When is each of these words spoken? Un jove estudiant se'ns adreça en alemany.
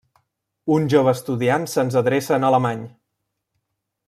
Un 0.75 0.87
jove 0.93 1.13
estudiant 1.17 1.69
se'ns 1.75 1.99
adreça 2.03 2.35
en 2.41 2.49
alemany. 2.51 2.85